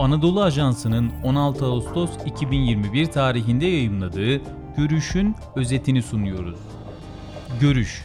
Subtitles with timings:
[0.00, 4.40] Anadolu Ajansı'nın 16 Ağustos 2021 tarihinde yayımladığı
[4.76, 6.60] Görüş'ün özetini sunuyoruz.
[7.60, 8.04] Görüş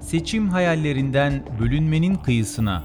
[0.00, 2.84] Seçim hayallerinden bölünmenin kıyısına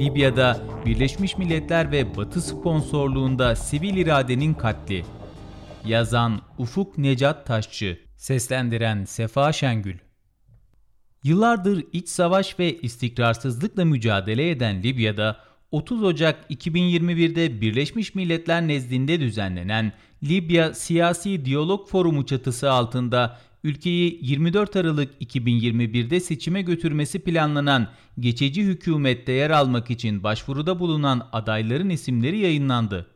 [0.00, 5.04] Libya'da Birleşmiş Milletler ve Batı sponsorluğunda sivil iradenin katli
[5.84, 9.98] Yazan Ufuk Necat Taşçı Seslendiren Sefa Şengül
[11.24, 19.92] Yıllardır iç savaş ve istikrarsızlıkla mücadele eden Libya'da 30 Ocak 2021'de Birleşmiş Milletler nezdinde düzenlenen
[20.22, 27.88] Libya Siyasi Diyalog Forumu çatısı altında ülkeyi 24 Aralık 2021'de seçime götürmesi planlanan
[28.20, 33.06] geçici hükümette yer almak için başvuruda bulunan adayların isimleri yayınlandı.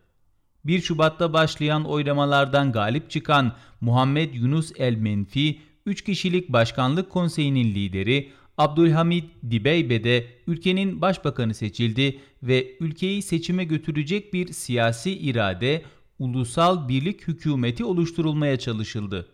[0.64, 8.32] 1 Şubat'ta başlayan oylamalardan galip çıkan Muhammed Yunus El Menfi, 3 kişilik başkanlık konseyinin lideri
[8.58, 15.82] Abdülhamid Dibeybe de ülkenin başbakanı seçildi ve ülkeyi seçime götürecek bir siyasi irade,
[16.18, 19.28] ulusal birlik hükümeti oluşturulmaya çalışıldı.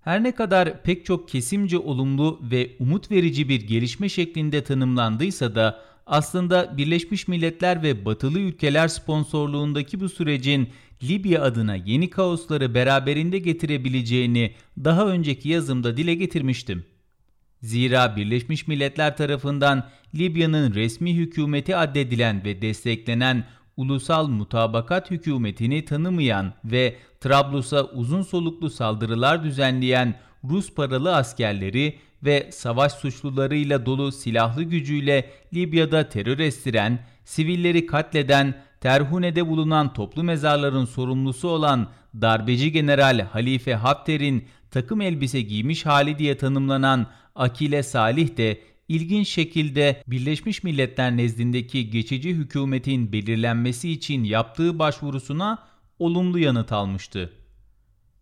[0.00, 5.82] Her ne kadar pek çok kesimce olumlu ve umut verici bir gelişme şeklinde tanımlandıysa da
[6.06, 10.68] aslında Birleşmiş Milletler ve batılı ülkeler sponsorluğundaki bu sürecin
[11.02, 16.84] Libya adına yeni kaosları beraberinde getirebileceğini daha önceki yazımda dile getirmiştim.
[17.62, 23.44] Zira Birleşmiş Milletler tarafından Libya'nın resmi hükümeti addedilen ve desteklenen
[23.76, 32.92] ulusal mutabakat hükümetini tanımayan ve Trablus'a uzun soluklu saldırılar düzenleyen Rus paralı askerleri ve savaş
[32.92, 41.88] suçlularıyla dolu silahlı gücüyle Libya'da terör estiren, sivilleri katleden, Terhune'de bulunan toplu mezarların sorumlusu olan
[42.20, 50.02] darbeci general Halife Hafter'in takım elbise giymiş hali diye tanımlanan Akile Salih de ilginç şekilde
[50.06, 55.58] Birleşmiş Milletler nezdindeki geçici hükümetin belirlenmesi için yaptığı başvurusuna
[55.98, 57.32] olumlu yanıt almıştı.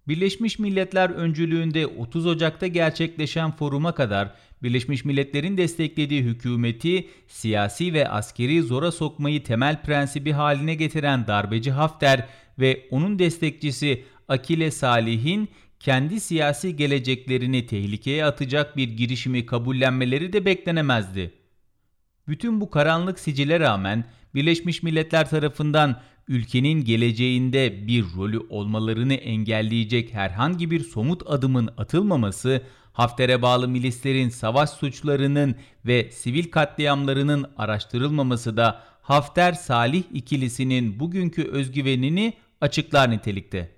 [0.09, 8.63] Birleşmiş Milletler öncülüğünde 30 Ocak'ta gerçekleşen foruma kadar Birleşmiş Milletler'in desteklediği hükümeti siyasi ve askeri
[8.63, 15.49] zora sokmayı temel prensibi haline getiren darbeci Hafter ve onun destekçisi Akile Salih'in
[15.81, 21.35] kendi siyasi geleceklerini tehlikeye atacak bir girişimi kabullenmeleri de beklenemezdi.
[22.29, 30.71] Bütün bu karanlık sicile rağmen Birleşmiş Milletler tarafından ülkenin geleceğinde bir rolü olmalarını engelleyecek herhangi
[30.71, 32.63] bir somut adımın atılmaması,
[32.93, 35.55] Hafter'e bağlı milislerin savaş suçlarının
[35.87, 43.78] ve sivil katliamlarının araştırılmaması da Hafter-Salih ikilisinin bugünkü özgüvenini açıklar nitelikte.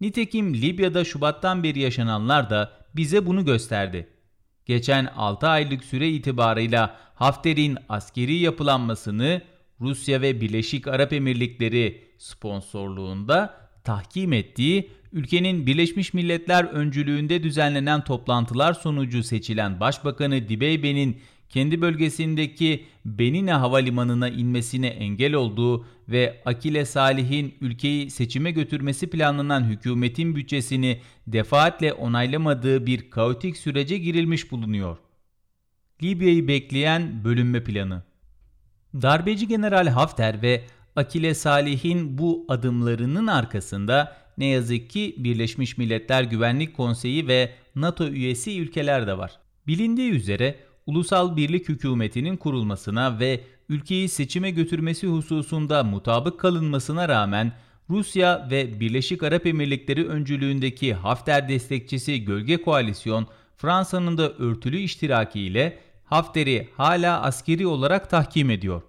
[0.00, 4.08] Nitekim Libya'da Şubat'tan beri yaşananlar da bize bunu gösterdi.
[4.66, 9.42] Geçen 6 aylık süre itibarıyla Hafter'in askeri yapılanmasını
[9.80, 19.22] Rusya ve Birleşik Arap Emirlikleri sponsorluğunda tahkim ettiği ülkenin Birleşmiş Milletler öncülüğünde düzenlenen toplantılar sonucu
[19.22, 28.50] seçilen Başbakanı Dibeybe'nin kendi bölgesindeki Benine Havalimanı'na inmesine engel olduğu ve Akile Salih'in ülkeyi seçime
[28.50, 34.98] götürmesi planlanan hükümetin bütçesini defaatle onaylamadığı bir kaotik sürece girilmiş bulunuyor.
[36.02, 38.02] Libya'yı bekleyen bölünme planı
[38.94, 40.64] Darbeci General Hafter ve
[40.96, 48.60] Akile Salih'in bu adımlarının arkasında ne yazık ki Birleşmiş Milletler Güvenlik Konseyi ve NATO üyesi
[48.60, 49.38] ülkeler de var.
[49.66, 50.56] Bilindiği üzere
[50.90, 57.52] ulusal birlik hükümetinin kurulmasına ve ülkeyi seçime götürmesi hususunda mutabık kalınmasına rağmen
[57.90, 66.68] Rusya ve Birleşik Arap Emirlikleri öncülüğündeki Hafter destekçisi Gölge Koalisyon Fransa'nın da örtülü iştirakiyle Hafter'i
[66.76, 68.82] hala askeri olarak tahkim ediyor.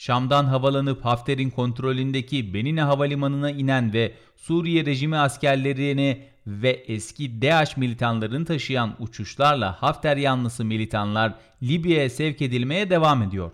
[0.00, 8.44] Şam'dan havalanıp Hafter'in kontrolündeki Benine Havalimanı'na inen ve Suriye rejimi askerlerini ve eski DAEŞ militanlarını
[8.44, 13.50] taşıyan uçuşlarla Hafter yanlısı militanlar Libya'ya sevk edilmeye devam ediyor.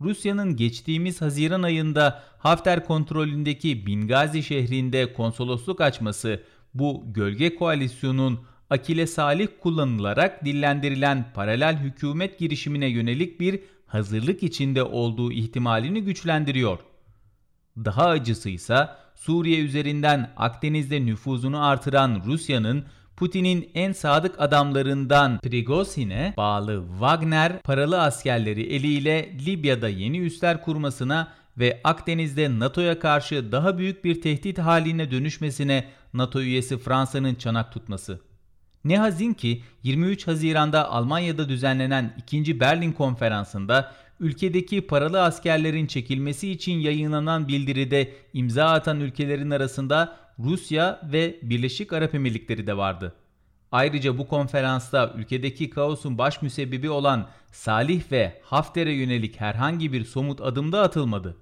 [0.00, 6.42] Rusya'nın geçtiğimiz Haziran ayında Hafter kontrolündeki Bingazi şehrinde konsolosluk açması
[6.74, 8.40] bu gölge koalisyonun
[8.70, 13.60] Akile Salih kullanılarak dillendirilen paralel hükümet girişimine yönelik bir
[13.94, 16.78] hazırlık içinde olduğu ihtimalini güçlendiriyor.
[17.76, 22.84] Daha acısı ise Suriye üzerinden Akdeniz'de nüfuzunu artıran Rusya'nın
[23.16, 31.80] Putin'in en sadık adamlarından Prigozhin'e bağlı Wagner paralı askerleri eliyle Libya'da yeni üsler kurmasına ve
[31.84, 38.20] Akdeniz'de NATO'ya karşı daha büyük bir tehdit haline dönüşmesine NATO üyesi Fransa'nın çanak tutması.
[38.84, 42.60] Ne hazin ki 23 Haziran'da Almanya'da düzenlenen 2.
[42.60, 51.38] Berlin Konferansı'nda ülkedeki paralı askerlerin çekilmesi için yayınlanan bildiride imza atan ülkelerin arasında Rusya ve
[51.42, 53.14] Birleşik Arap Emirlikleri de vardı.
[53.72, 60.40] Ayrıca bu konferansta ülkedeki kaosun baş müsebbibi olan Salih ve Hafter'e yönelik herhangi bir somut
[60.40, 61.36] adım da atılmadı.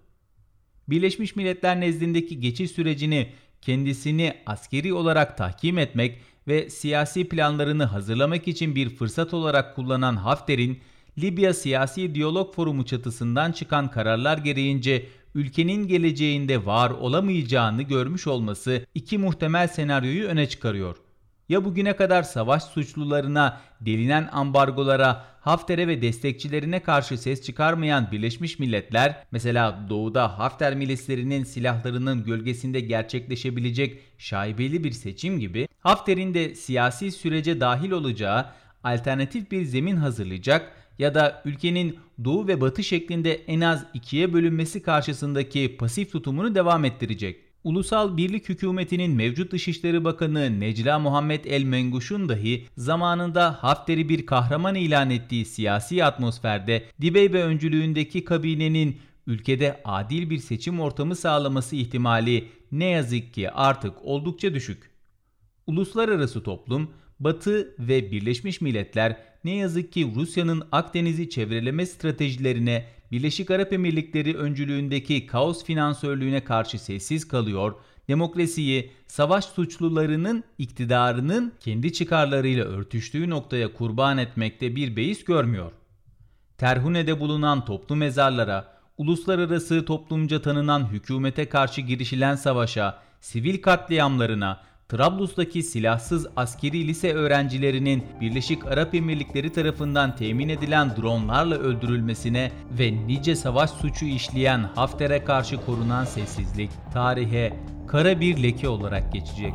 [0.89, 6.19] Birleşmiş Milletler nezdindeki geçiş sürecini kendisini askeri olarak tahkim etmek
[6.49, 10.81] ve siyasi planlarını hazırlamak için bir fırsat olarak kullanan Hafter'in
[11.19, 19.19] Libya Siyasi Diyalog Forumu çatısından çıkan kararlar gereğince ülkenin geleceğinde var olamayacağını görmüş olması iki
[19.19, 20.97] muhtemel senaryoyu öne çıkarıyor
[21.49, 29.25] ya bugüne kadar savaş suçlularına, delinen ambargolara, Hafter'e ve destekçilerine karşı ses çıkarmayan Birleşmiş Milletler,
[29.33, 37.61] mesela doğuda Hafter milislerinin silahlarının gölgesinde gerçekleşebilecek şaibeli bir seçim gibi, Hafter'in de siyasi sürece
[37.61, 38.47] dahil olacağı
[38.85, 44.83] alternatif bir zemin hazırlayacak ya da ülkenin doğu ve batı şeklinde en az ikiye bölünmesi
[44.83, 47.52] karşısındaki pasif tutumunu devam ettirecek.
[47.65, 54.75] Ulusal Birlik Hükümeti'nin mevcut Dışişleri Bakanı Necla Muhammed El Menguş'un dahi zamanında Hafter'i bir kahraman
[54.75, 62.85] ilan ettiği siyasi atmosferde Dibeybe öncülüğündeki kabinenin ülkede adil bir seçim ortamı sağlaması ihtimali ne
[62.85, 64.91] yazık ki artık oldukça düşük.
[65.67, 66.91] Uluslararası toplum,
[67.25, 75.27] Batı ve Birleşmiş Milletler ne yazık ki Rusya'nın Akdeniz'i çevreleme stratejilerine Birleşik Arap Emirlikleri öncülüğündeki
[75.27, 77.75] kaos finansörlüğüne karşı sessiz kalıyor,
[78.09, 85.73] demokrasiyi savaş suçlularının iktidarının kendi çıkarlarıyla örtüştüğü noktaya kurban etmekte bir beis görmüyor.
[86.59, 96.27] Terhune'de bulunan toplu mezarlara, uluslararası toplumca tanınan hükümete karşı girişilen savaşa, sivil katliamlarına, Trablus'taki silahsız
[96.37, 104.05] askeri lise öğrencilerinin Birleşik Arap Emirlikleri tarafından temin edilen dronlarla öldürülmesine ve nice savaş suçu
[104.05, 107.57] işleyen Hafter'e karşı korunan sessizlik tarihe
[107.89, 109.55] kara bir leke olarak geçecek.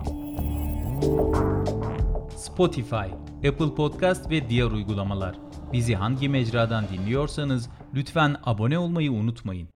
[2.38, 2.96] Spotify,
[3.48, 5.36] Apple Podcast ve diğer uygulamalar.
[5.74, 9.70] Bizi hangi mecradan dinliyorsanız lütfen abone olmayı unutmayın.